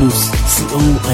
[0.00, 1.10] פלוס, co.il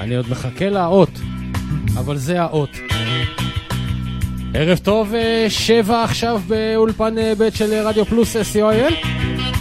[0.00, 1.10] אני עוד מחכה לאות,
[1.98, 2.70] אבל זה האות.
[4.60, 9.06] ערב טוב, אה, שבע עכשיו באולפן אה, ב' של רדיו פלוס co.il.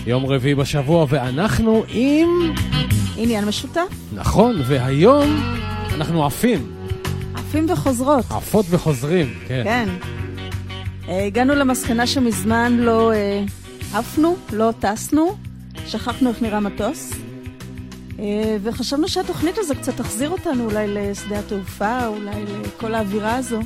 [0.08, 2.28] יום רביעי בשבוע, ואנחנו עם...
[3.18, 3.88] עניין משותף.
[4.14, 5.44] נכון, והיום
[5.94, 6.72] אנחנו עפים.
[7.36, 8.26] עפים וחוזרות.
[8.30, 9.62] עפות וחוזרים, כן.
[9.64, 9.90] כן.
[11.10, 13.12] אה, הגענו למסקנה שמזמן לא
[13.94, 15.38] עפנו, לא טסנו,
[15.88, 17.14] שכחנו איך נראה מטוס.
[18.20, 23.60] אה, וחשבנו שהתוכנית הזו קצת תחזיר אותנו אולי לשדה התעופה, אולי לכל האווירה הזו.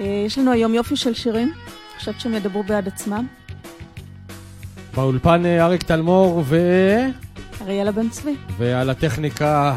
[0.00, 1.52] אה, יש לנו היום יופי של שירים,
[1.98, 3.26] חושבת שהם ידברו בעד עצמם.
[4.94, 6.58] באולפן אה, אריק תלמור ו...
[7.62, 8.34] אריאלה בן צבי.
[8.58, 9.74] ועל הטכניקה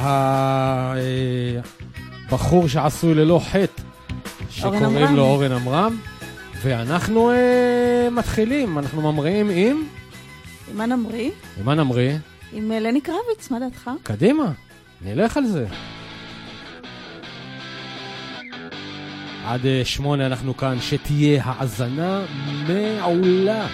[2.27, 3.81] הבחור שעשוי ללא חטא,
[4.49, 5.97] שקוראים לו אורן עמרם.
[6.61, 7.31] ואנחנו
[8.11, 9.83] מתחילים, אנחנו ממריאים עם...
[10.71, 11.31] עם מה נמריא?
[11.59, 12.17] עם מה נמריא?
[12.53, 13.91] עם אה, לני קרביץ, מה דעתך?
[14.03, 14.51] קדימה,
[15.05, 15.65] נלך על זה.
[19.45, 22.21] עד אה, שמונה אנחנו כאן, שתהיה האזנה
[22.67, 23.67] מעולה.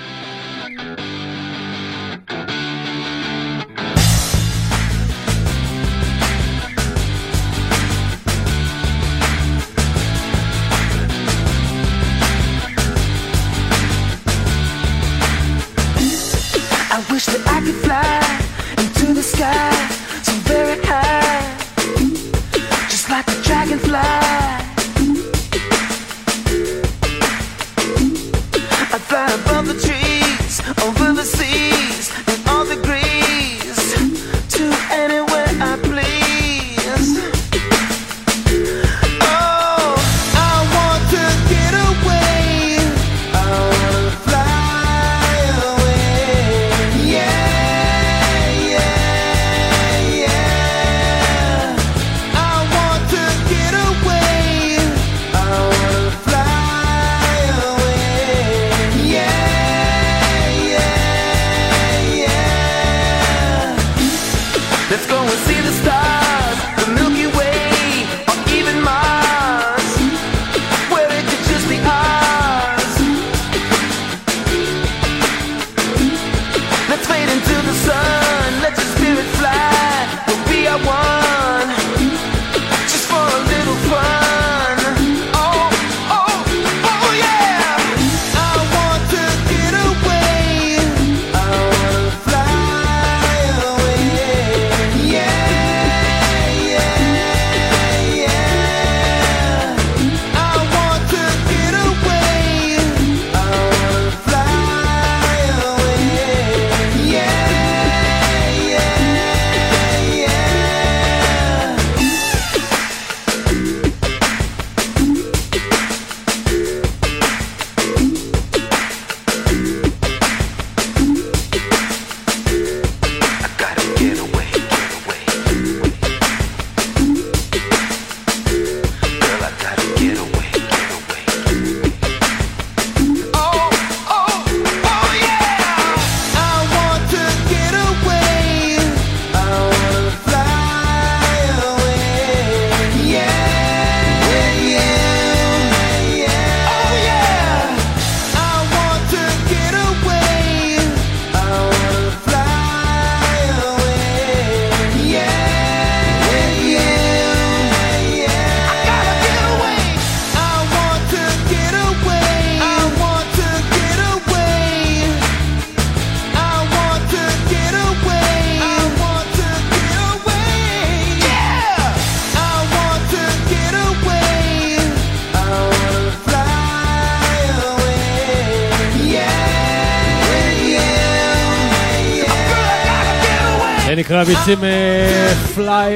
[17.19, 17.73] קרביצים
[19.21, 19.78] Fly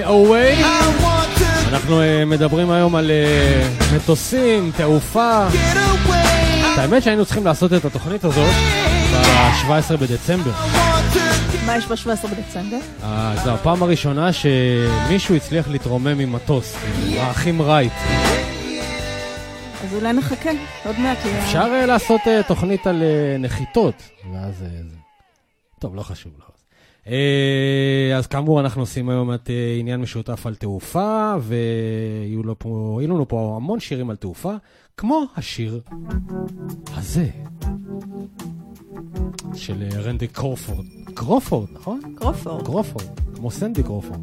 [0.05, 0.65] Away.
[1.67, 5.47] אנחנו uh, מדברים היום על uh, מטוסים, תעופה.
[6.77, 8.53] האמת שהיינו צריכים לעשות את התוכנית הזאת
[9.13, 10.51] ב-17 בדצמבר.
[11.65, 12.77] מה יש ב-17 בדצמבר?
[13.01, 13.05] Uh,
[13.43, 16.75] זו הפעם הראשונה שמישהו הצליח להתרומם ממטוס,
[17.17, 17.93] האחים רייט.
[19.83, 20.51] אז אולי נחכה,
[20.85, 21.17] עוד מעט.
[21.43, 23.95] אפשר uh, לעשות uh, תוכנית על uh, נחיתות,
[24.33, 24.61] ואז...
[24.61, 24.95] Uh.
[25.79, 26.52] טוב, לא חשוב.
[27.05, 27.09] Uh,
[28.15, 32.43] אז כאמור, אנחנו עושים היום את uh, עניין משותף על תעופה, ויהיו
[33.07, 34.53] לנו פה המון שירים על תעופה,
[34.97, 35.81] כמו השיר
[36.93, 37.27] הזה,
[39.55, 40.85] של רנדי קרופורד.
[41.13, 42.01] קרופורד, נכון?
[42.15, 42.65] קרופורד.
[42.65, 44.19] קרופורד, כמו סנדי קרופורד.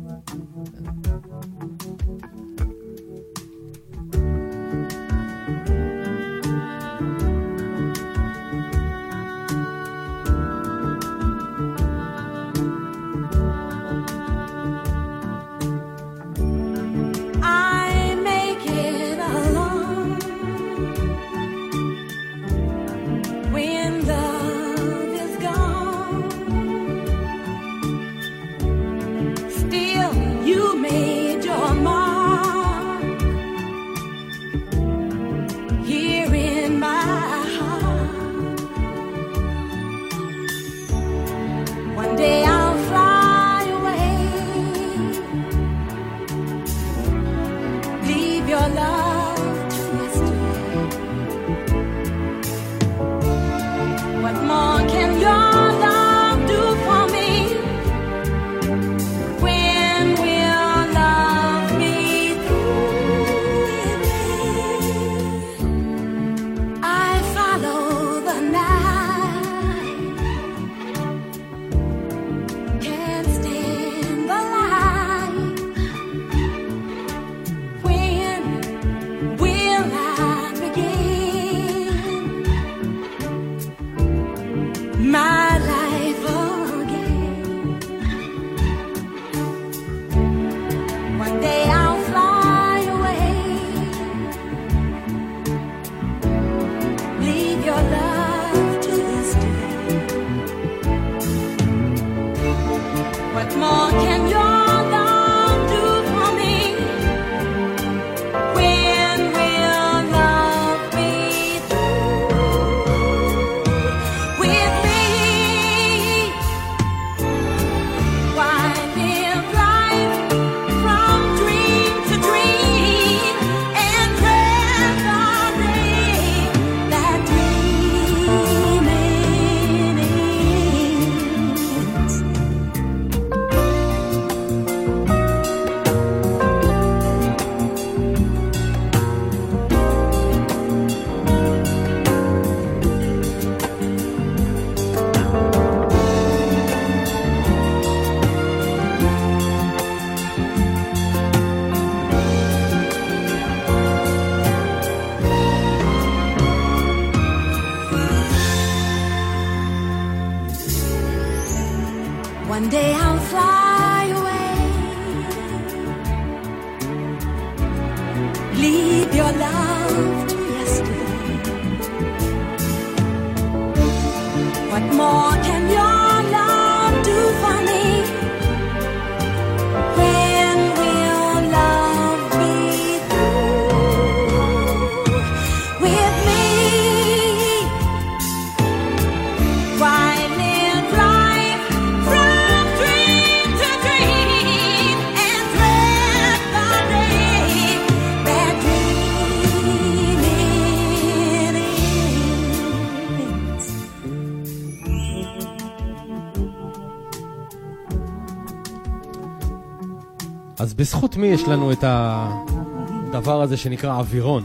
[210.80, 214.44] בזכות מי יש לנו את הדבר הזה שנקרא אווירון?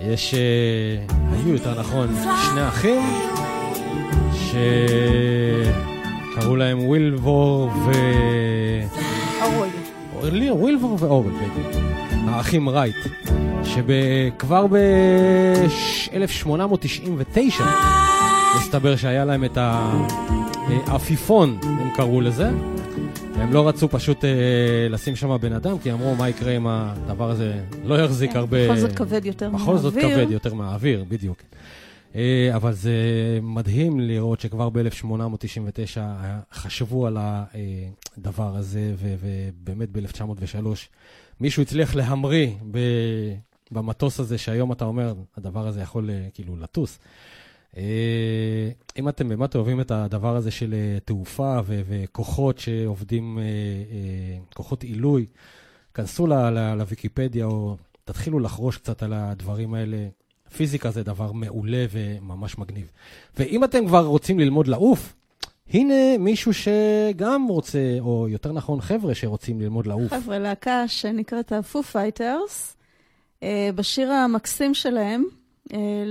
[0.00, 0.36] יש, uh,
[1.32, 2.08] היו יותר נכון,
[2.50, 3.02] שני אחים
[6.34, 7.92] שקראו להם ווילבור ו...
[9.42, 9.68] אורל.
[10.52, 11.32] ווילבור ואורל,
[12.28, 12.96] האחים רייט,
[13.64, 17.62] שכבר ב-1899
[18.56, 19.58] מסתבר שהיה להם את
[20.86, 22.50] העפיפון, הם קראו לזה.
[23.34, 24.30] הם לא רצו פשוט אה,
[24.90, 28.64] לשים שם בן אדם, כי אמרו, מה יקרה אם הדבר הזה לא יחזיק כן, הרבה...
[28.64, 29.66] בכל זאת כבד יותר מהאוויר.
[29.66, 31.42] בכל זאת כבד יותר מהאוויר, בדיוק.
[32.14, 32.92] אה, אבל זה
[33.42, 35.98] מדהים לראות שכבר ב-1899
[36.52, 40.66] חשבו על הדבר הזה, ובאמת ב-1903
[41.40, 42.50] מישהו הצליח להמריא
[43.70, 46.98] במטוס הזה, שהיום אתה אומר, הדבר הזה יכול אה, כאילו לטוס.
[47.76, 53.44] אה, אם אתם באמת אוהבים את הדבר הזה של אה, תעופה וכוחות שעובדים, אה,
[54.54, 55.26] כוחות עילוי,
[55.94, 56.26] כנסו
[56.76, 60.08] לוויקיפדיה או תתחילו לחרוש קצת על הדברים האלה.
[60.56, 62.90] פיזיקה זה דבר מעולה וממש מגניב.
[63.38, 65.14] ואם אתם כבר רוצים ללמוד לעוף,
[65.70, 70.12] הנה מישהו שגם רוצה, או יותר נכון חבר'ה שרוצים ללמוד לעוף.
[70.12, 75.24] חבר'ה, להקה שנקראת ה-Foo Fighters, בשיר המקסים שלהם,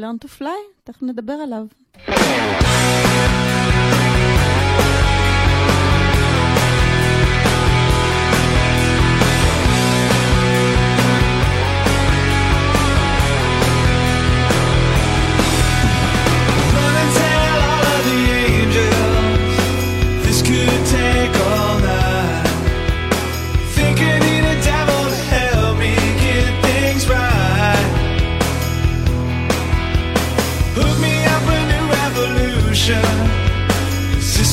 [0.02, 1.66] Learn to Fly, תכף נדבר עליו.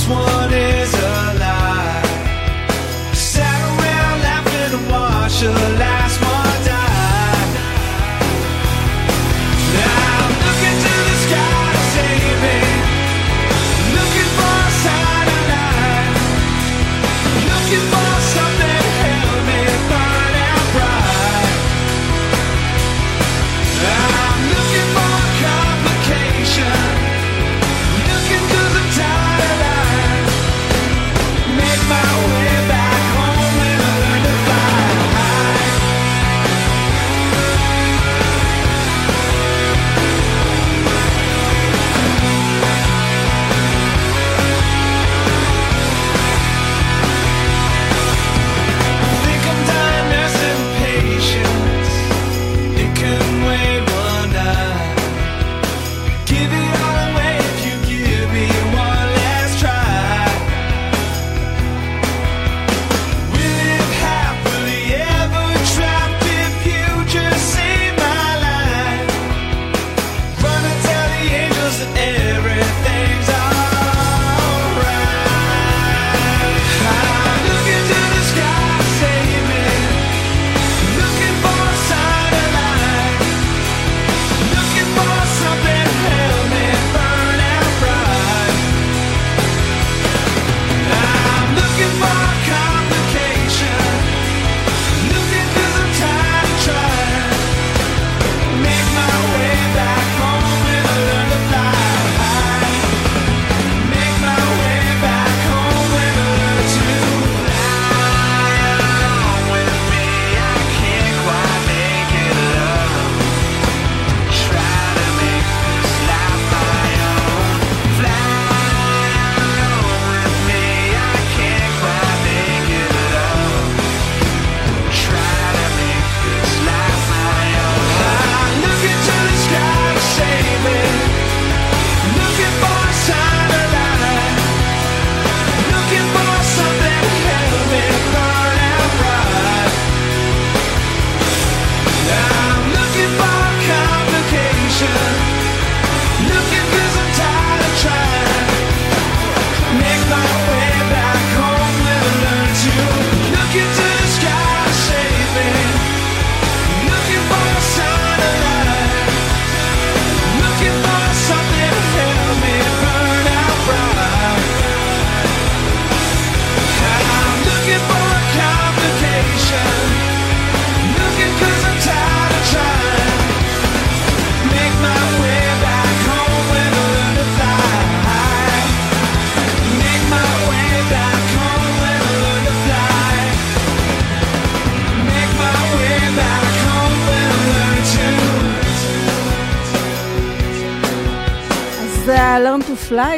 [0.08, 0.47] one.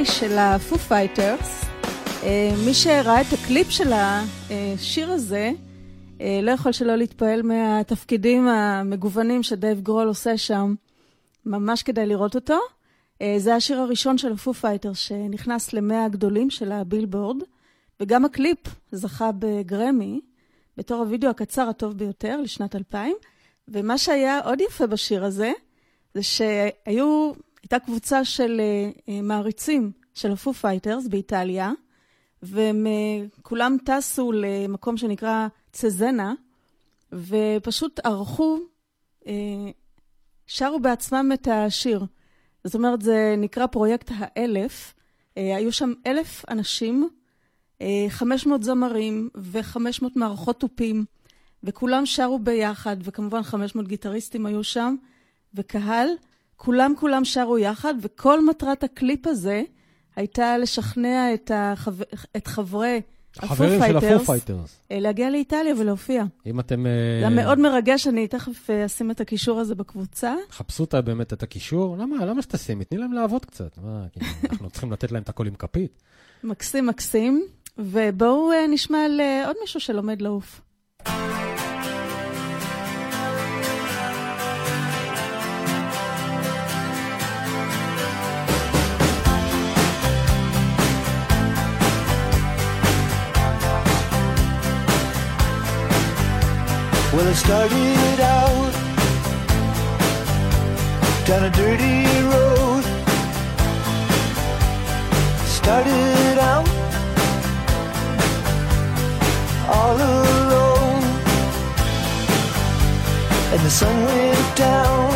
[0.01, 1.67] Fly של ה-Foo Fighters.
[2.23, 5.53] אה, מי שראה את הקליפ של השיר הזה,
[6.21, 10.75] אה, לא יכול שלא להתפעל מהתפקידים המגוונים שדייב גרול עושה שם.
[11.47, 12.59] ממש כדאי לראות אותו.
[13.23, 17.43] אה, זה השיר הראשון של ה-Foo Fighters שנכנס למאה הגדולים של הבילבורד,
[18.01, 18.59] וגם הקליפ
[18.93, 20.21] זכה בגרמי
[20.77, 23.17] בתור הוידאו הקצר הטוב ביותר לשנת 2000.
[23.69, 25.53] ומה שהיה עוד יפה בשיר הזה,
[26.15, 31.73] זה שהיו הייתה קבוצה של uh, מעריצים של ה Foo Fighters באיטליה,
[32.43, 36.35] והם uh, כולם טסו למקום שנקרא צזנה,
[37.13, 38.59] ופשוט ערכו,
[40.47, 42.05] שרו בעצמם את השיר.
[42.65, 44.95] זאת אומרת, זה נקרא פרויקט האלף.
[45.37, 47.09] היו שם אלף אנשים,
[47.79, 51.05] uh, 500 זמרים ו-500 מערכות תופים,
[51.65, 54.97] וכולם שרו ביחד, וכמובן 500 גיטריסטים היו שם,
[55.55, 56.09] וקהל,
[56.63, 59.63] כולם כולם שרו יחד, וכל מטרת הקליפ הזה
[60.17, 61.91] הייתה לשכנע את, החו...
[62.37, 63.01] את חברי
[63.39, 64.81] החברים של ה Foo Fighters.
[64.91, 66.25] להגיע לאיטליה ולהופיע.
[66.47, 66.85] אם אתם...
[67.21, 70.35] זה היה מאוד מרגש, אני תכף אה, אשים את הקישור הזה בקבוצה.
[70.51, 71.97] חפשו אותה באמת את הקישור.
[71.97, 72.25] למה?
[72.25, 72.85] למה שתשימי?
[72.85, 73.79] תני להם לעבוד קצת.
[73.83, 74.05] מה,
[74.51, 76.03] אנחנו צריכים לתת להם את הכל עם כפית.
[76.45, 77.47] מקסים, מקסים.
[77.79, 80.61] ובואו אה, נשמע על אה, עוד מישהו שלומד לעוף.
[97.35, 98.73] Started out.
[101.27, 102.85] Down a dirty road.
[105.47, 106.69] Started out.
[109.69, 111.03] All alone,
[113.53, 115.13] and the sun went down.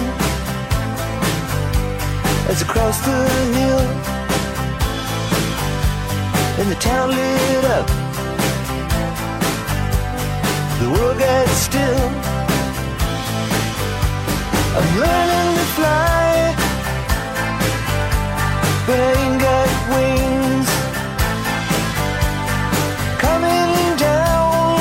[2.48, 3.28] As I crossed the
[3.58, 3.80] hill,
[6.60, 8.03] and the town lit up
[10.84, 12.08] the world gets still.
[14.76, 16.26] I'm learning to fly,
[18.86, 20.70] but I ain't got wings.
[23.24, 24.76] Coming down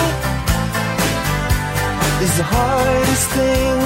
[2.26, 3.78] is the hardest thing.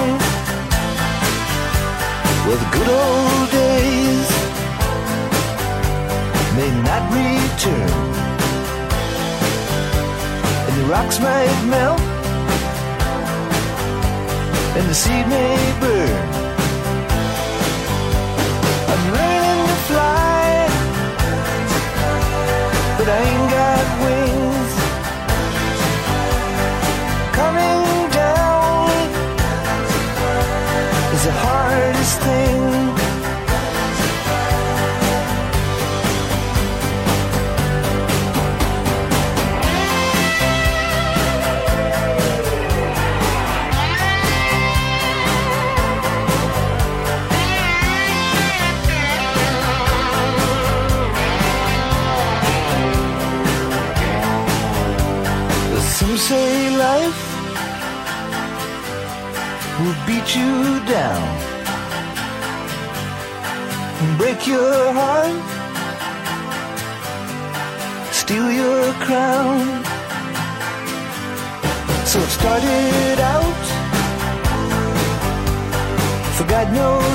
[2.45, 4.29] Well, the good old days
[6.57, 8.16] may not return
[10.87, 11.99] rocks might melt
[14.77, 16.29] and the seed may burn.
[18.91, 20.36] I'm learning to fly,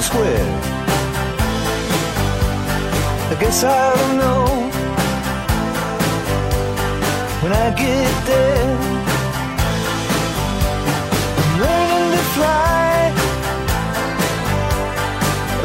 [0.02, 0.18] Knows.
[3.30, 4.46] I guess I'll know
[7.40, 8.78] when I get there.
[11.38, 13.12] I'm learning to fly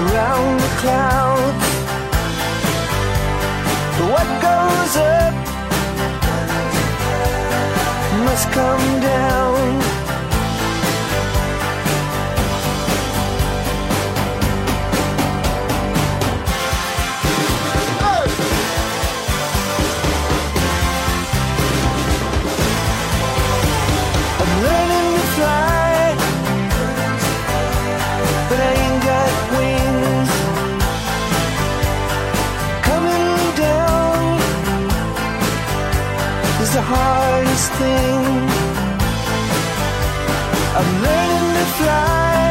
[0.04, 1.67] around the clouds.
[3.97, 5.34] But what goes up
[8.23, 9.37] must come down.
[37.80, 38.26] thing.
[40.80, 42.46] I'm learning to fly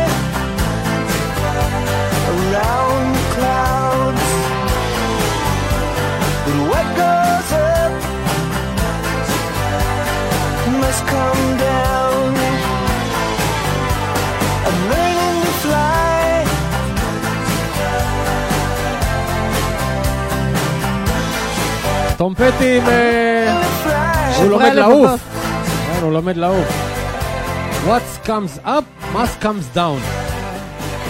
[2.33, 4.29] around the clouds.
[6.45, 7.93] But what goes up
[10.83, 12.29] must come down.
[14.69, 16.27] I'm learning to fly.
[22.19, 23.86] Tom Petty man.
[24.37, 25.21] הוא לומד לעוף.
[25.21, 26.69] כן, הוא לומד לעוף.
[27.87, 30.01] What comes up must comes down.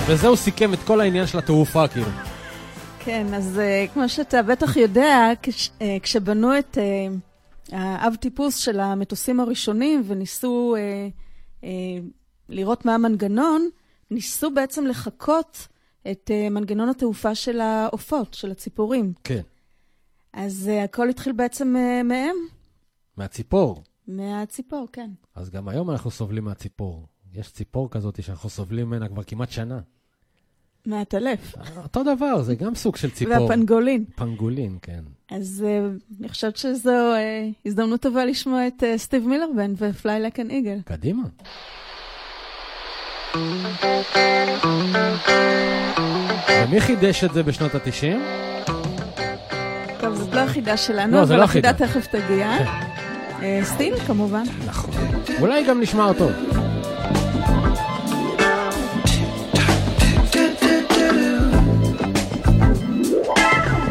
[0.06, 2.06] וזה הוא סיכם את כל העניין של התעופה, כאילו.
[2.98, 8.80] כן, אז uh, כמו שאתה בטח יודע, כש, uh, כשבנו את uh, האב טיפוס של
[8.80, 11.66] המטוסים הראשונים וניסו uh, uh,
[12.48, 13.68] לראות מה המנגנון,
[14.10, 15.68] ניסו בעצם לחקות
[16.10, 19.12] את uh, מנגנון התעופה של העופות, של הציפורים.
[19.24, 19.40] כן.
[20.32, 22.36] אז uh, הכל התחיל בעצם uh, מהם,
[23.16, 23.82] מהציפור.
[24.08, 25.10] מהציפור, כן.
[25.34, 27.06] אז גם היום אנחנו סובלים מהציפור.
[27.34, 29.80] יש ציפור כזאת שאנחנו סובלים ממנה כבר כמעט שנה.
[30.86, 31.54] מהטלף.
[31.76, 33.42] אותו דבר, זה גם סוג של ציפור.
[33.42, 34.04] והפנגולין.
[34.14, 35.04] פנגולין, כן.
[35.30, 35.86] אז אה,
[36.20, 40.78] אני חושבת שזו אה, הזדמנות טובה לשמוע את אה, סטיב מילרבן ופליי לק אן איגל.
[40.84, 41.22] קדימה.
[46.64, 48.75] ומי חידש את זה בשנות ה-90?
[50.06, 51.72] טוב, זאת לא החידה שלנו, לא, זה אבל לא החידה.
[51.72, 52.50] תכף תגיע.
[53.42, 54.42] אה, סטיל, כמובן.
[54.66, 54.94] נכון.
[55.40, 56.28] אולי גם נשמע אותו.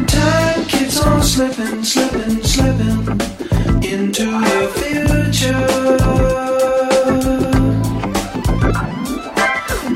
[0.08, 3.00] Time keeps on slipping, slipping, slipping
[3.92, 5.66] into the future.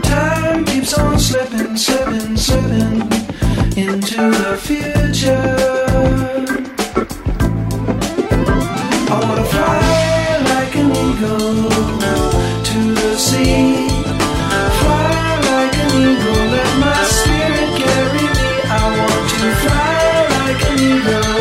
[0.03, 2.97] Time keeps on slipping, slipping, slipping
[3.77, 5.70] into the future.
[9.13, 11.69] I wanna fly like an eagle
[12.69, 13.89] to the sea.
[14.81, 18.51] Fly like an eagle, let my spirit carry me.
[18.71, 20.01] I want to fly
[20.37, 21.39] like an eagle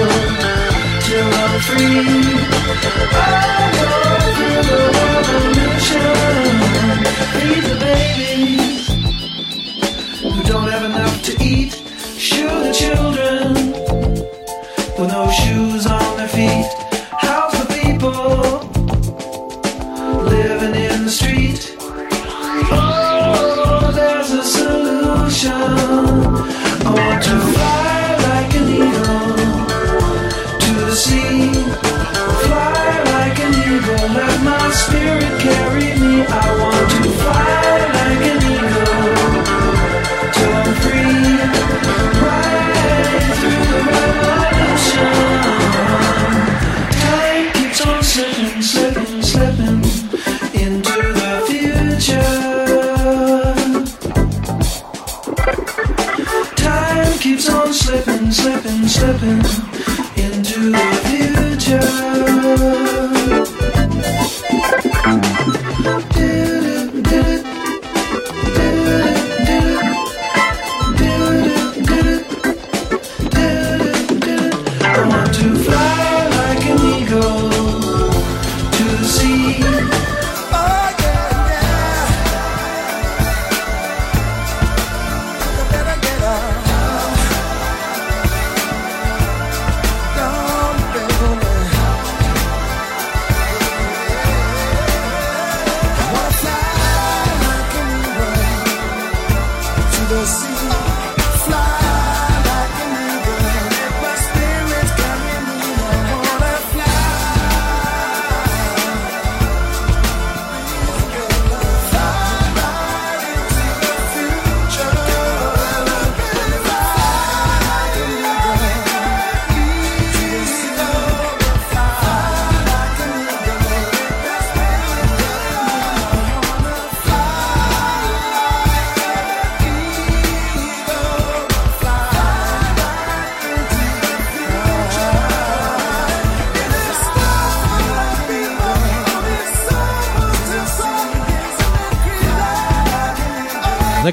[1.06, 2.10] till I'm free.
[4.36, 6.10] Through the revolution.
[7.36, 8.79] Feed the babies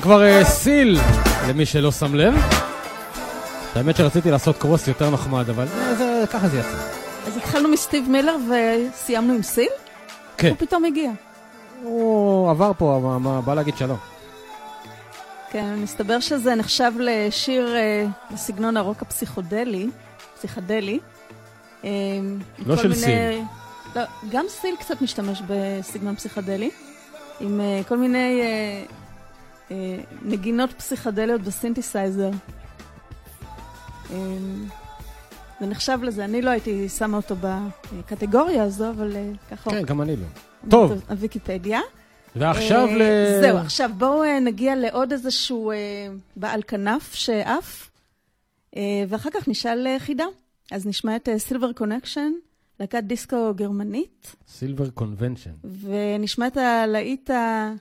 [0.06, 0.98] כבר אה, סיל,
[1.48, 2.34] למי שלא שם לב.
[3.74, 6.68] האמת שרציתי לעשות קרוס יותר נחמד, אבל אה, זה- ככה זה יצא.
[7.26, 9.68] אז התחלנו מסטיב מילר וסיימנו עם סיל?
[10.38, 10.48] כן.
[10.48, 11.10] הוא פתאום הגיע.
[11.82, 13.96] הוא עבר פה, אבל מה, בא להגיד שלום.
[15.50, 19.86] כן, מסתבר שזה נחשב לשיר אה, בסגנון הרוק הפסיכודלי,
[20.38, 20.98] פסיכדלי.
[21.84, 21.90] אה,
[22.66, 23.42] לא של מיני- סיל.
[23.96, 26.70] לא, גם סיל קצת משתמש בסגנון פסיכדלי,
[27.40, 28.82] עם אה, כל מיני אה,
[30.22, 32.30] נגינות פסיכדליות בסינתסייזר.
[35.60, 40.02] זה נחשב לזה, אני לא הייתי שמה אותו בקטגוריה הזו, אבל אה, ככה כן, גם
[40.02, 40.22] אני לא.
[40.22, 40.92] אומרת טוב.
[41.08, 41.80] הוויקיפדיה.
[42.36, 43.02] ועכשיו אה, ל...
[43.40, 45.72] זהו, עכשיו בואו אה, נגיע לעוד איזשהו
[46.36, 47.90] בעל כנף שעף,
[49.08, 50.24] ואחר כך נשאל חידה.
[50.72, 52.32] אז נשמע את סילבר קונקשן,
[52.80, 55.50] להקת דיסקו גרמנית, סילבר קונבנשן.
[55.80, 57.72] ונשמע את הלהיט, ה...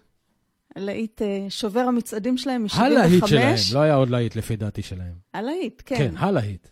[0.76, 2.82] הלהיט אה, שובר המצעדים שלהם מ-75.
[2.82, 5.14] הלהיט שלהם, לא היה עוד להיט לפי דעתי שלהם.
[5.34, 5.96] הלהיט, כן.
[5.98, 6.68] כן, הלהיט.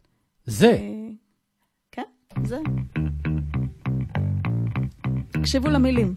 [0.46, 0.72] זה.
[0.72, 1.10] אה,
[1.92, 2.04] כן,
[2.44, 2.58] זה.
[5.32, 6.16] תקשיבו למילים.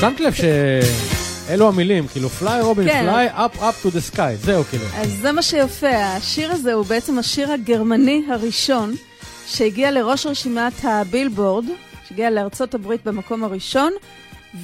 [0.00, 3.02] שמת לב שאלו המילים, כאילו Fly Robin כן.
[3.10, 4.84] fly, up up to the sky, זהו כאילו.
[4.94, 8.94] אז זה מה שיפה, השיר הזה הוא בעצם השיר הגרמני הראשון
[9.46, 11.64] שהגיע לראש רשימת הבילבורד,
[12.08, 13.92] שהגיע לארצות הברית במקום הראשון,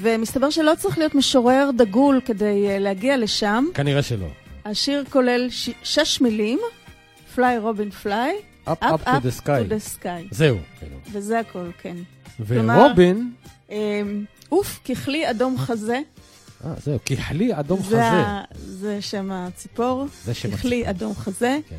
[0.01, 3.65] ומסתבר שלא צריך להיות משורר דגול כדי אה, להגיע לשם.
[3.75, 4.27] כנראה שלא.
[4.65, 5.71] השיר כולל ש...
[5.83, 6.59] שש מילים,
[7.35, 8.35] Fly Robin fly,
[8.69, 9.47] up up to the to sky.
[9.47, 10.07] the sky.
[10.31, 10.97] זהו, כאילו.
[11.13, 11.97] וזה הכל, כן.
[12.49, 13.31] כלומר- ורובין,
[13.71, 16.01] אמ, עוף, ככלי אדום חזה,
[16.65, 18.03] אה, זהו, כחלי אדום זה, חזה.
[18.03, 18.43] ה...
[18.55, 21.77] זה שם הציפור, זה שם ככלי אדום חזה, כן.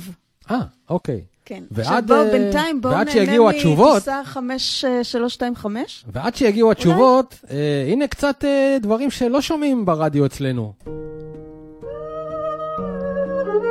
[0.52, 0.60] אה,
[0.90, 1.22] אוקיי.
[1.46, 1.64] כן.
[1.72, 3.50] ועד, עכשיו בואו אה, בינתיים, בואו נהנה
[3.94, 6.06] מטיסה 5325.
[6.14, 10.74] ועד שיגיעו התשובות, אה, הנה קצת אה, דברים שלא שומעים ברדיו אצלנו.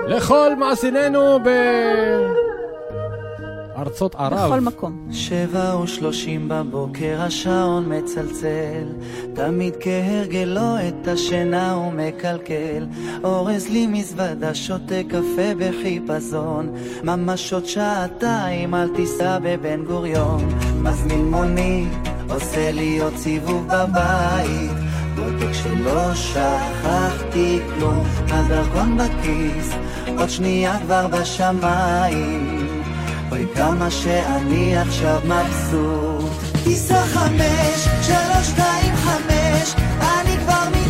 [0.08, 1.38] לכל מאזיננו
[3.76, 4.50] בארצות ערב.
[4.52, 5.08] בכל מקום.
[5.10, 8.86] שבע ושלושים בבוקר השעון מצלצל,
[9.34, 12.86] תמיד כהרגלו את השינה הוא מקלקל.
[13.24, 20.48] אורז לי מזוודה, שותה קפה בחיפזון, ממש עוד שעתיים על טיסה בבן גוריון.
[20.82, 21.88] מזמין מונית,
[22.30, 24.70] עושה לי עוד סיבוב בבית,
[25.16, 29.74] בודק שלא שכחתי כלום, הדרכון בכיס,
[30.18, 32.83] עוד שנייה כבר בשמיים.
[33.31, 36.33] אוי כמה שאני עכשיו מבסוט
[36.64, 40.88] טיסה חמש, שלוש, שתיים, חמש אני כבר מתרגש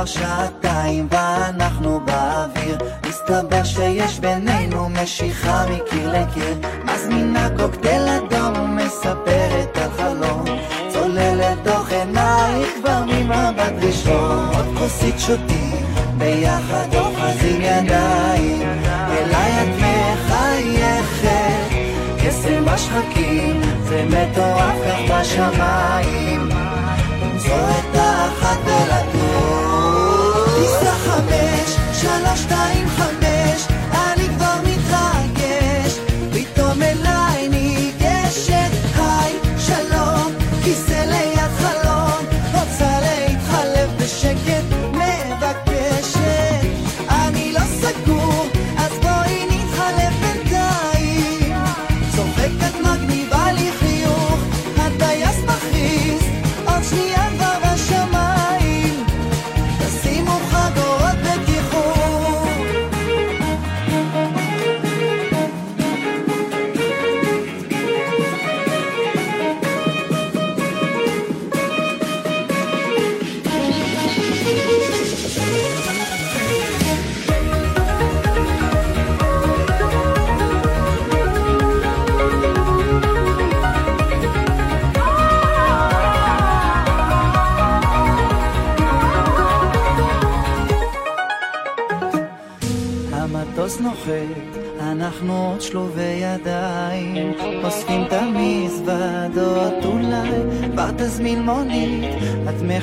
[0.00, 2.78] כבר שעתיים ואנחנו באוויר.
[3.08, 6.54] מסתבר שיש בינינו משיכה מקיר לקיר.
[6.84, 10.44] מזמינה קוקטייל אדום ומספרת על חלום.
[10.88, 14.48] צוללת תוך עינייך כבר ממבט ראשון.
[14.54, 15.84] עוד כוסית שותים
[16.18, 18.62] ביחד אוחזים ידיים.
[19.10, 21.30] אליי את מחייכת
[22.24, 23.60] קסם בשחקים.
[23.88, 26.48] זה מטורף כך בשמיים.
[27.22, 27.79] למצוא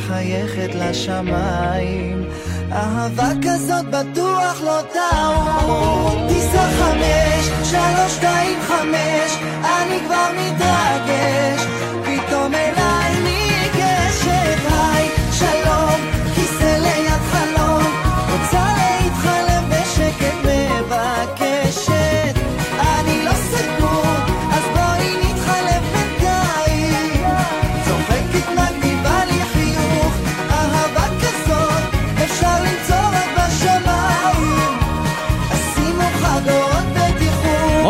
[0.07, 2.23] מחייכת לשמיים,
[2.71, 6.17] אהבה כזאת בטוח לא טעות.
[6.27, 10.86] טיסה חמש, שלוש, שתיים, חמש, אני כבר מתרגש.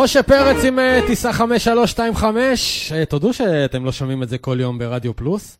[0.07, 4.79] משה פרץ עם אה, טיסה 5325, אה, תודו שאתם לא שומעים את זה כל יום
[4.79, 5.57] ברדיו פלוס.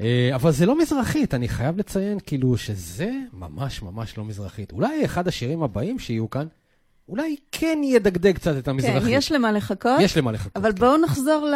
[0.00, 4.72] אה, אבל זה לא מזרחית, אני חייב לציין כאילו שזה ממש ממש לא מזרחית.
[4.72, 6.46] אולי אחד השירים הבאים שיהיו כאן,
[7.08, 9.12] אולי כן ידגדג קצת את כן, המזרחית.
[9.12, 10.00] יש למה לחכות.
[10.00, 10.56] יש למה לחכות.
[10.56, 11.48] אבל בואו נחזור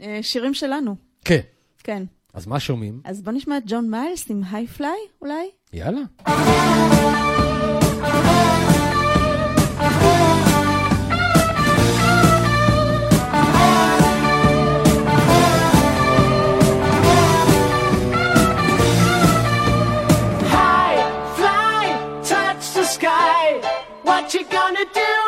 [0.00, 0.96] לשירים שלנו.
[1.24, 1.40] כן.
[1.84, 2.02] כן.
[2.34, 3.00] אז מה שומעים?
[3.04, 5.50] אז בואו נשמע את ג'ון מיילס עם היי פליי, אולי?
[5.72, 6.00] יאללה.
[24.80, 25.19] Gonna do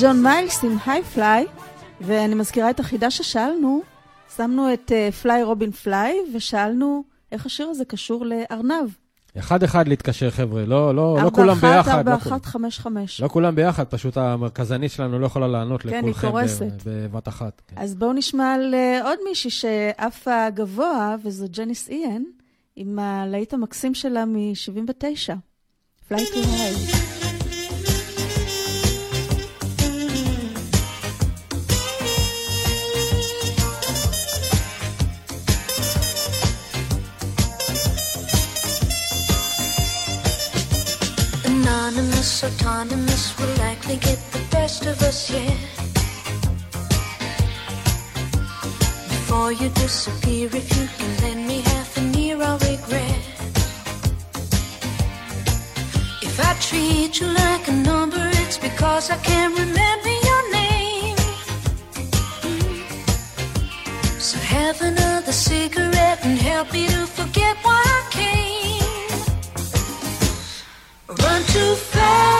[0.00, 1.46] ג'ון מיילס עם High Fly,
[2.00, 3.82] ואני מזכירה את החידה ששאלנו,
[4.36, 8.90] שמנו את אה, Fly Robin fly, ושאלנו איך השיר הזה קשור לארנב.
[9.38, 11.98] אחד-אחד להתקשר, חבר'ה, לא, לא, לא כולם ביחד.
[11.98, 15.88] 4 1 4 5 5 לא כולם ביחד, פשוט המרכזנית שלנו לא יכולה לענות כן,
[15.88, 16.20] לכולכם.
[16.20, 16.82] כן, היא קורסת.
[16.86, 17.62] בבת אחת.
[17.68, 17.76] כן.
[17.78, 22.24] אז בואו נשמע על אה, עוד מישהי שעפה גבוה, וזו ג'ניס איין,
[22.76, 25.34] עם הלהיט המקסים שלה מ-79.
[26.08, 27.07] פליי טו והייט.
[42.44, 45.56] autonomous will likely get the best of us, yeah.
[49.08, 53.22] Before you disappear, if you can lend me half an ear, I'll regret.
[56.22, 61.16] If I treat you like a number, it's because I can't remember your name.
[64.18, 68.17] So have another cigarette and help me to forget what I can.
[71.58, 72.37] too fast.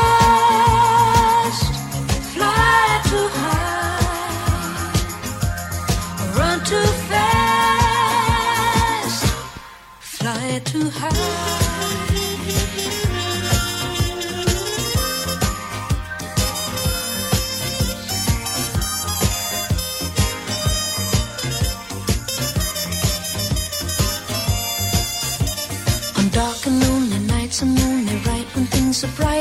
[28.92, 29.37] surprise.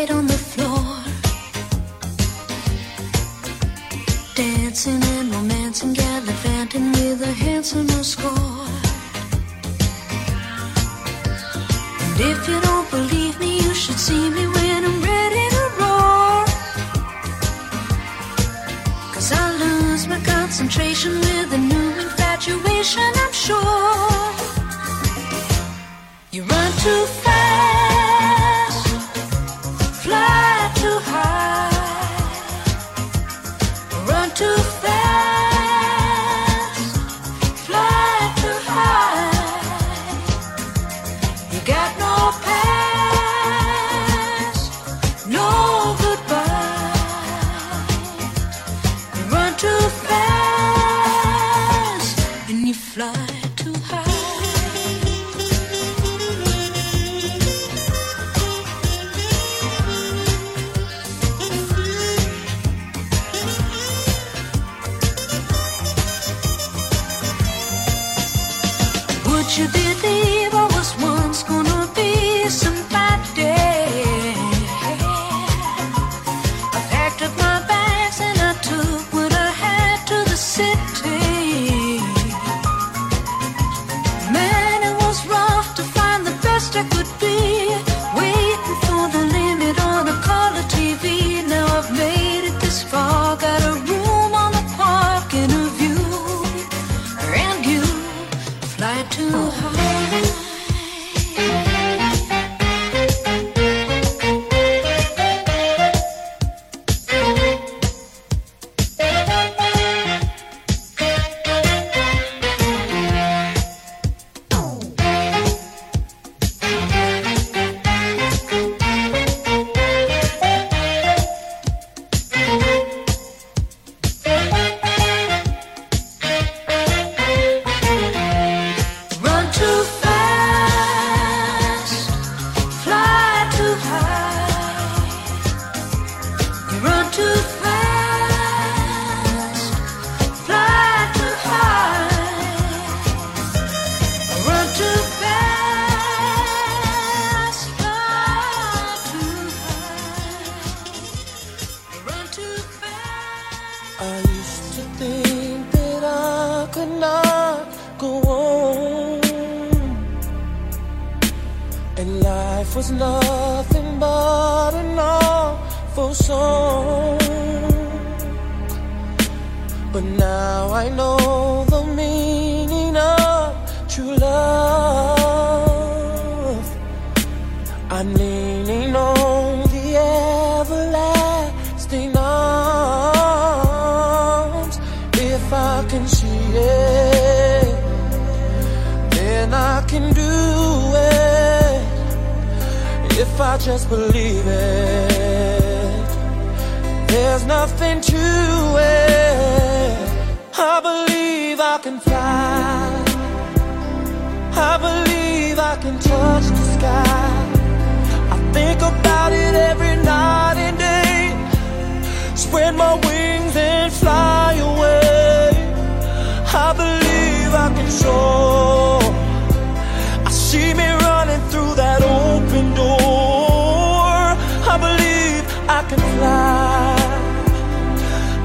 [220.26, 224.36] I see me running through that open door.
[224.74, 226.96] I believe I can fly.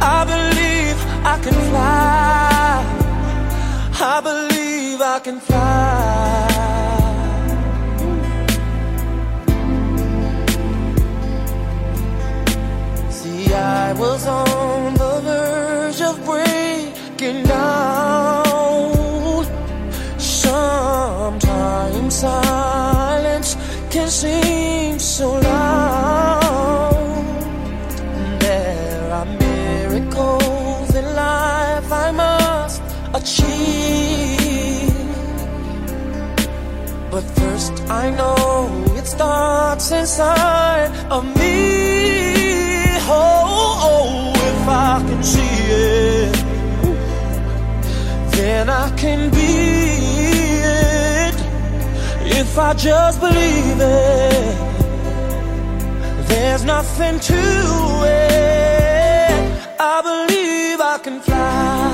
[0.00, 2.84] I believe I can fly.
[4.14, 6.11] I believe I can fly.
[37.92, 42.86] I know it starts inside of me.
[43.04, 46.34] Oh, oh, oh, if I can see it,
[48.32, 49.52] then I can be
[51.20, 51.36] it.
[52.40, 54.56] If I just believe it,
[56.28, 57.42] there's nothing to
[58.06, 59.42] it.
[59.78, 61.92] I believe I can fly.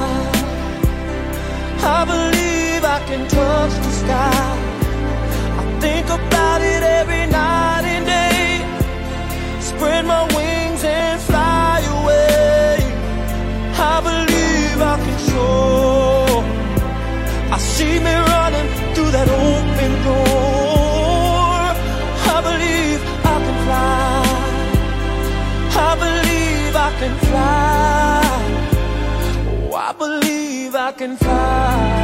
[1.83, 4.68] I believe I can touch the sky.
[6.11, 8.65] About it every night and day.
[9.61, 12.79] Spread my wings and fly away.
[13.93, 16.43] I believe I can soar.
[17.55, 21.61] I see me running through that open door.
[22.35, 23.01] I believe
[23.35, 24.23] I can fly.
[25.89, 28.23] I believe I can fly.
[29.71, 31.98] Oh, I believe I can fly.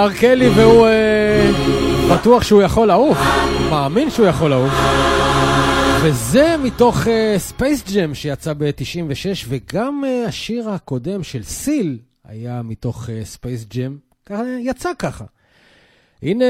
[0.00, 1.50] אר קלי והוא אה,
[2.12, 3.18] בטוח שהוא יכול לעוף,
[3.70, 4.72] מאמין שהוא יכול לעוף.
[6.04, 6.96] וזה מתוך
[7.38, 13.66] Space אה, Jam שיצא ב-96, וגם אה, השיר הקודם של סיל היה מתוך Space אה,
[13.76, 13.96] Jam,
[14.60, 15.24] יצא ככה.
[16.22, 16.44] הנה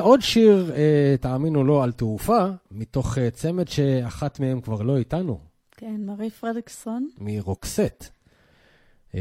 [0.00, 5.38] עוד שיר, אה, תאמינו לו, על תעופה, מתוך אה, צמד שאחת מהם כבר לא איתנו,
[5.76, 7.08] כן, מארי פרדריקסון.
[7.18, 8.19] מרוקסט.
[9.12, 9.16] Uh,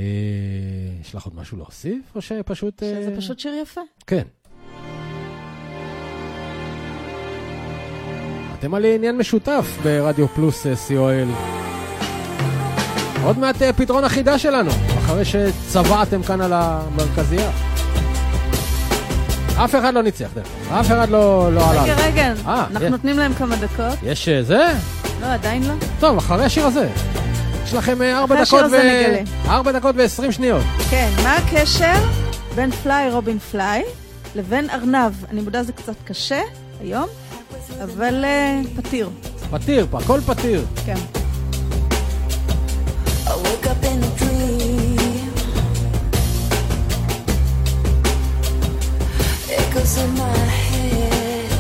[1.02, 2.80] יש לך עוד משהו להוסיף, או שפשוט...
[2.80, 3.82] שזה אה, פשוט שיר יפה.
[4.08, 4.24] כן.
[8.60, 11.60] אתם על עניין משותף ברדיו פלוס אה, co.il.
[13.24, 17.52] עוד מעט אה, פתרון החידה שלנו, אחרי שצבעתם כאן על המרכזייה.
[19.64, 20.48] אף אחד לא ניצח, דרך.
[20.72, 21.84] אף אחד לא, לא עלה.
[21.84, 22.90] רגע, רגע, אה, אנחנו.
[22.90, 24.00] נותנים להם כמה דקות.
[24.04, 24.68] יש אה, זה?
[25.22, 25.74] לא, עדיין לא.
[26.00, 26.90] טוב, אחרי השיר הזה.
[27.70, 29.22] יש לכם אה, ארבע דקות נגלה.
[29.48, 30.64] ארבע דקות ועשרים שניות.
[30.90, 31.94] כן, מה הקשר
[32.56, 33.84] בין פליי רובין פליי
[34.36, 35.12] לבין ארנב?
[35.32, 36.42] אני מודה זה קצת קשה
[36.82, 37.08] היום,
[37.84, 39.10] אבל אה, פתיר.
[39.52, 40.66] פתיר, הכל פתיר.
[40.86, 40.96] כן.
[43.26, 45.34] I woke up in a dream.
[49.60, 51.52] Echoes in my head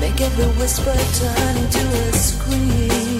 [0.00, 3.13] make every whisper turn into a scream.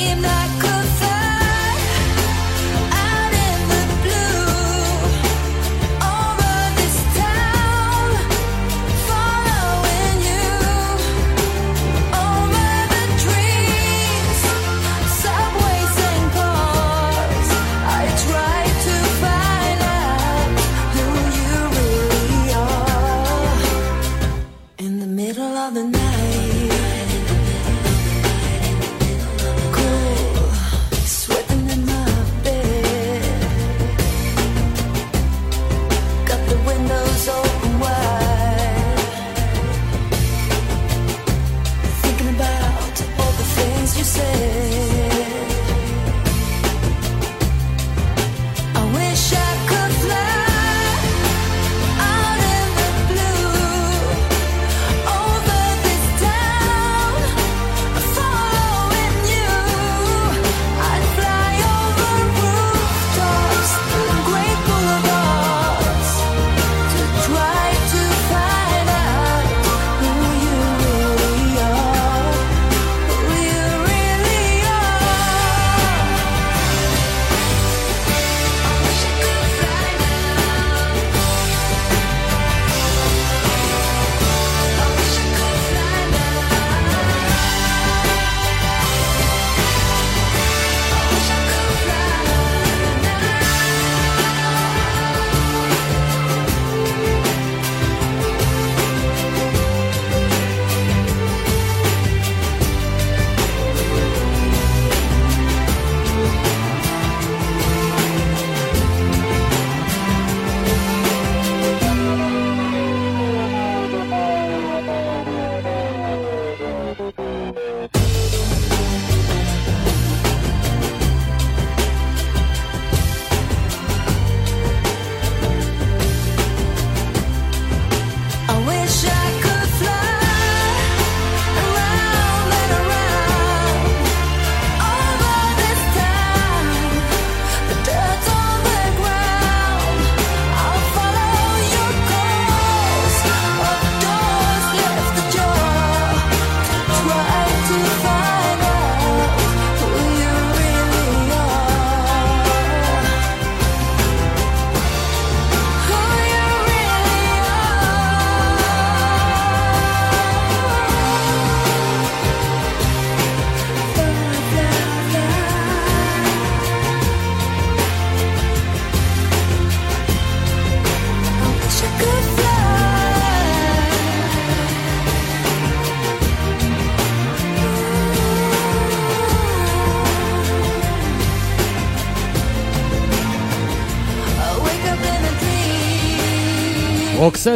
[0.00, 0.77] I'm not good.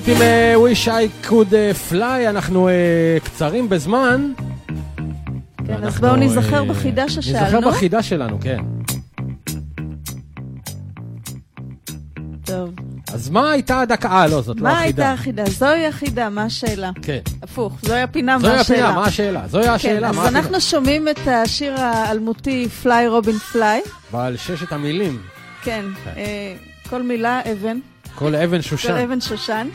[0.06, 2.72] רוקסט עם אה, Wish I could אה, fly, אנחנו אה,
[3.24, 4.32] קצרים בזמן.
[4.36, 7.70] כן, אז ואנחנו, בואו ניזכר בחידה ניזכר ששאלנו.
[7.70, 8.58] בחידה שלנו, כן.
[12.44, 12.70] טוב.
[13.14, 14.08] אז מה הייתה הדקה?
[14.08, 14.82] אה, לא, זאת לא מה החידה.
[14.84, 15.44] הייתה החידה?
[15.46, 16.90] זוהי החידה, מה השאלה?
[17.02, 17.18] כן.
[17.42, 18.78] הפוך, זוהי הפינה, זוהי מה השאלה?
[18.88, 19.42] הפינה, מה השאלה?
[19.48, 20.38] זוהי כן, השאלה, אז מה הפינה?
[20.38, 23.80] אנחנו שומעים את השיר האלמותי פליי רובין פליי.
[24.12, 25.18] בעל ששת המילים.
[25.62, 26.10] כן, כן.
[26.90, 27.78] כל מילה אבן,
[28.14, 28.96] כל אבן כל שושן.
[28.96, 29.68] אבן שושן.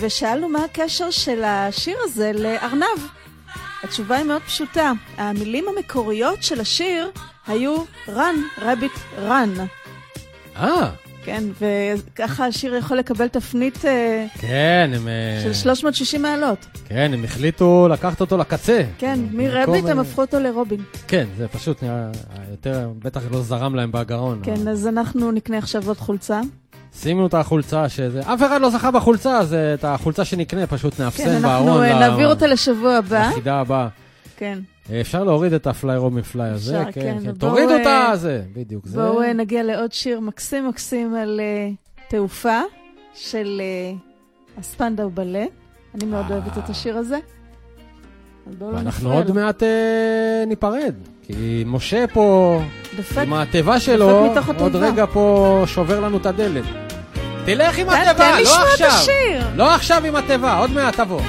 [0.00, 3.08] ושאלנו מה הקשר של השיר הזה לארנב.
[3.82, 4.92] התשובה היא מאוד פשוטה.
[5.16, 7.10] המילים המקוריות של השיר
[7.46, 7.76] היו
[8.08, 9.60] run, rabbit, run.
[10.56, 10.90] אה,
[11.24, 15.08] כן, וככה השיר יכול לקבל תפנית אה, כן, הם...
[15.08, 16.66] אה, של 360 מעלות.
[16.88, 18.82] כן, הם החליטו לקחת אותו לקצה.
[18.98, 20.80] כן, מרביט הם הפכו אותו לרובין.
[21.08, 22.10] כן, זה פשוט נראה
[22.50, 24.40] יותר, בטח לא זרם להם בגרון.
[24.42, 26.40] כן, אז אנחנו נקנה עכשיו עוד חולצה.
[26.94, 28.20] שימו את החולצה שזה...
[28.20, 31.68] אף אחד לא זכה בחולצה, אז אה, את החולצה שנקנה פשוט כן, נאפסן בארון.
[31.68, 33.28] אנחנו אה, ל- נעביר אותה לשבוע הבא.
[33.30, 33.88] לחידה הבאה.
[34.36, 34.58] כן.
[34.92, 38.14] אה, אפשר להוריד את הפליי רומי פליי הזה, אפשר, כן, ובואו, תורידו את אה,
[38.52, 38.86] בדיוק.
[38.86, 38.98] זה...
[39.00, 41.70] בואו אה, נגיע לעוד שיר מקסים מקסים על אה,
[42.08, 42.60] תעופה
[43.14, 43.96] של אה,
[44.58, 45.48] הספנדאו בלט.
[45.94, 46.24] אני מאוד.
[46.30, 47.18] אוהבת את השיר הזה.
[48.60, 49.32] לא ואנחנו עוד.
[49.32, 52.60] מעט אה, ניפרד, כי משה פה,
[52.98, 53.22] דפק.
[53.26, 54.26] עם התיבה שלו,
[54.58, 54.76] עוד.
[54.76, 56.83] רגע פה שובר לנו את הדלת.
[57.44, 58.88] תלך עם תן- התיבה, תן לא לשמוע את עכשיו.
[58.90, 59.46] השיר.
[59.56, 61.20] לא עכשיו עם התיבה, עוד מעט תבוא.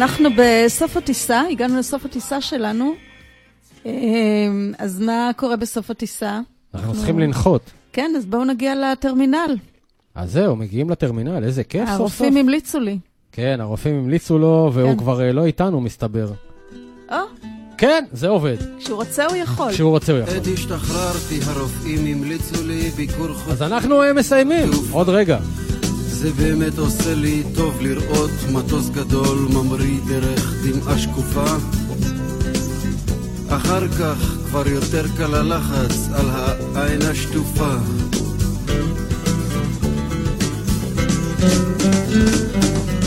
[0.00, 2.92] אנחנו בסוף הטיסה, הגענו לסוף הטיסה שלנו.
[3.86, 3.92] אה,
[4.78, 6.40] אז מה קורה בסוף הטיסה?
[6.74, 7.70] אנחנו צריכים לנחות.
[7.92, 9.56] כן, אז בואו נגיע לטרמינל.
[10.14, 12.00] אז זהו, מגיעים לטרמינל, איזה כיף סוף סוף.
[12.00, 12.98] הרופאים המליצו לי.
[13.32, 14.98] כן, הרופאים המליצו לו, והוא כן.
[14.98, 16.32] כבר אה, לא איתנו, מסתבר.
[17.12, 17.16] או,
[17.78, 18.56] כן, זה עובד.
[18.78, 19.72] כשהוא רוצה הוא יכול.
[19.72, 20.36] כשהוא רוצה הוא יכול.
[20.36, 23.52] עת השתחררתי, הרופאים המליצו לי ביקור חודש.
[23.52, 25.38] אז אנחנו אה, מסיימים, עוד רגע.
[26.20, 31.44] זה באמת עושה לי טוב לראות מטוס גדול ממריא דרך דמעה שקופה.
[33.48, 37.74] אחר כך כבר יותר קל הלחץ על העין השטופה.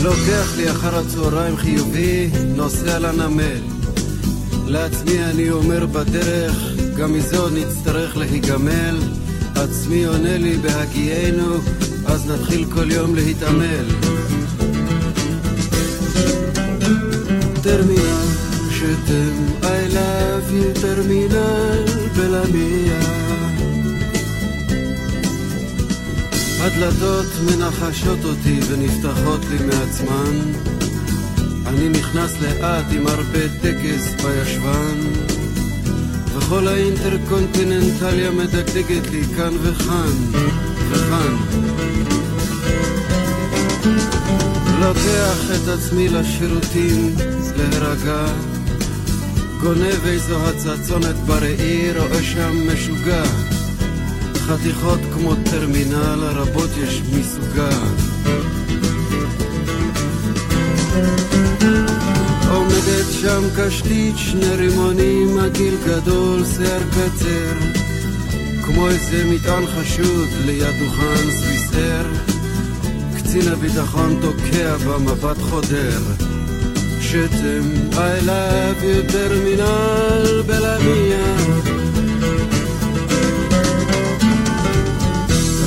[0.02, 3.62] לוקח לי אחר הצהריים חיובי, נוסע לנמל.
[4.66, 6.56] לעצמי אני אומר בדרך,
[6.96, 9.23] גם מזה עוד נצטרך להיגמל.
[9.56, 11.56] עצמי עונה לי בהגיינו,
[12.06, 13.86] אז נתחיל כל יום להתעמל.
[17.62, 18.24] טרמינל
[18.70, 21.84] שתם, I love you טרמינל
[22.16, 23.00] בלמיה.
[26.60, 30.52] הדלתות מנחשות אותי ונפתחות לי מעצמן.
[31.66, 34.98] אני נכנס לאט עם הרבה טקס בישבן,
[36.46, 40.12] וכל האינטרקונטיננטליה מדגדגת לי כאן וכאן,
[40.90, 41.36] וכאן.
[44.80, 47.16] לוקח את עצמי לשירותים
[47.56, 48.26] להירגע,
[49.60, 53.24] גונב איזו הצצונת בראי, רואה שם משוגע.
[54.34, 58.13] חתיכות כמו טרמינל, רבות יש מסוגה.
[62.84, 67.54] עומדת שם קשתית, שני רימונים, הגיל גדול, שיער קצר.
[68.64, 72.06] כמו איזה מטען חשוד ליד דוכן סוויסר.
[73.16, 76.00] קצין הביטחון תוקע במבט חודר.
[77.00, 77.62] שתם,
[78.26, 81.36] love you טרמינל בלמיה.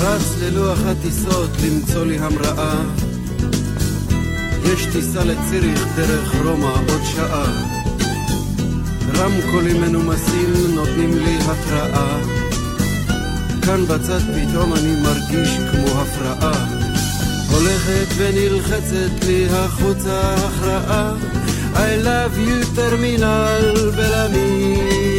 [0.01, 3.06] רץ ללוח הטיסות למצוא לי המראה.
[4.74, 7.45] יש טיסה לציריך דרך רומא עוד שעה.
[9.15, 12.18] רמקולים מנומסים נותנים לי התראה.
[13.61, 16.68] כאן בצד פתאום אני מרגיש כמו הפרעה.
[17.51, 21.13] הולכת ונלחצת לי החוצה הכרעה.
[21.74, 25.18] I love you טרמינל בלמיה.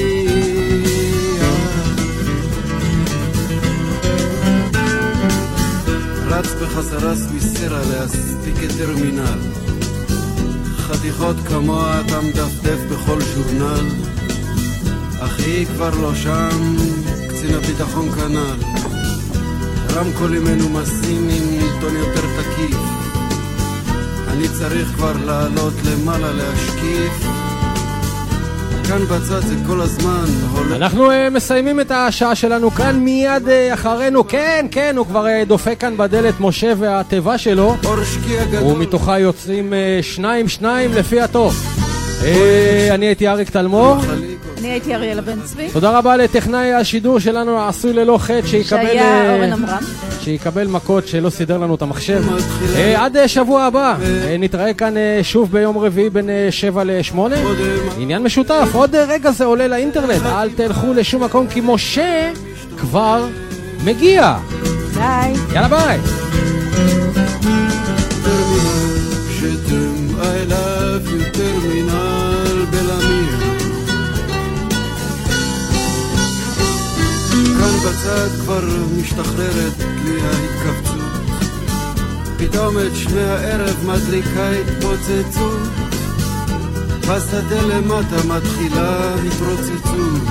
[6.28, 8.27] רץ בחזרה סוויסרה להספיק
[8.78, 9.38] טרמינל.
[10.76, 13.86] חתיכות כמוה אתה מדפדף בכל ז'ורנל.
[15.20, 16.76] אך היא כבר לא שם,
[17.28, 18.78] קצין הביטחון כנ"ל.
[19.94, 22.78] רמקולים מנומסים עם טון יותר תקיף.
[24.28, 27.47] אני צריך כבר לעלות למעלה להשקיף.
[28.88, 30.72] כאן בצד זה כל הזמן הולך...
[30.72, 34.28] אנחנו אה, מסיימים את השעה שלנו כאן מיד אה, אחרינו.
[34.28, 37.76] כן, כן, הוא כבר אה, דופק כאן בדלת משה והתיבה שלו.
[38.66, 41.54] ומתוכה יוצאים אה, שניים שניים לפי הטוב.
[42.90, 43.96] אני הייתי אריק תלמור.
[44.58, 45.68] אני הייתי אריאלה בן צבי.
[45.72, 49.82] תודה רבה לטכנאי השידור שלנו העשוי ללא חטא שיקבל, שהיה אה, אורן עמרם.
[50.20, 52.22] שיקבל מכות שלא סידר לנו את המחשב.
[52.76, 56.84] אה, עד אה, שבוע הבא, אה, נתראה כאן אה, שוב ביום רביעי בין אה, 7
[56.84, 57.18] ל-8.
[57.98, 62.32] עניין משותף, עוד אה, רגע זה עולה לאינטרנט, אל תלכו לשום מקום כי משה
[62.78, 63.26] כבר
[63.84, 64.36] מגיע.
[64.94, 65.32] ביי.
[65.54, 65.98] יאללה ביי.
[77.78, 78.64] בצד כבר
[79.00, 80.98] משתחררת לי ההתכווצות.
[82.38, 85.88] פתאום את שמי הערב מדליקה התפוצצות.
[87.00, 90.22] בשדה למטה מתחילה התרוצצות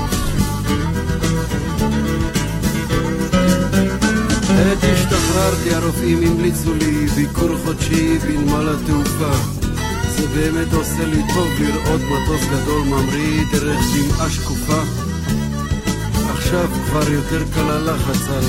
[4.49, 9.33] עת השתחררתי הרופאים המליצו לי ביקור חודשי בנמל התעופה.
[10.09, 15.06] זה באמת עושה לי טוב לראות מטוס גדול ממריא דרך דמעה שקופה
[16.47, 18.43] עכשיו כבר יותר קל הלחץ על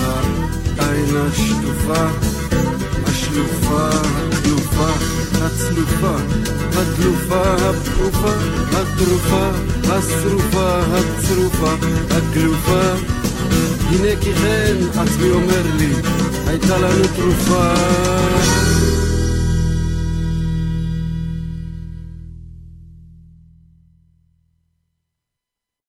[0.78, 2.07] העין השטופה
[3.07, 4.88] השלופה, הכלופה,
[5.34, 6.16] הצלופה,
[6.76, 8.32] הדלופה, הפרופה,
[8.72, 9.51] הטרופה,
[9.84, 11.72] השרופה, הצרופה,
[12.11, 12.80] הגלופה.
[13.90, 15.92] הנה כי כן, עצמי אומר לי,
[16.46, 17.74] הייתה לנו תרופה